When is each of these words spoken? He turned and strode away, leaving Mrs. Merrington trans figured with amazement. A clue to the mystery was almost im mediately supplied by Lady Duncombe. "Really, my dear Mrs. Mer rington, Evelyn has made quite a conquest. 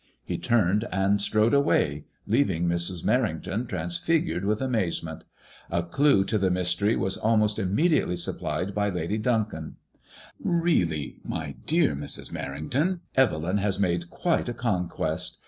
He 0.23 0.39
turned 0.39 0.83
and 0.91 1.21
strode 1.21 1.53
away, 1.53 2.05
leaving 2.25 2.65
Mrs. 2.67 3.03
Merrington 3.05 3.69
trans 3.69 3.99
figured 3.99 4.43
with 4.45 4.59
amazement. 4.59 5.23
A 5.69 5.83
clue 5.83 6.23
to 6.25 6.39
the 6.39 6.49
mystery 6.49 6.95
was 6.95 7.17
almost 7.17 7.59
im 7.59 7.75
mediately 7.75 8.15
supplied 8.15 8.73
by 8.73 8.89
Lady 8.89 9.19
Duncombe. 9.19 9.75
"Really, 10.43 11.17
my 11.23 11.55
dear 11.67 11.93
Mrs. 11.95 12.31
Mer 12.31 12.57
rington, 12.59 13.01
Evelyn 13.15 13.57
has 13.59 13.79
made 13.79 14.09
quite 14.09 14.49
a 14.49 14.55
conquest. 14.55 15.37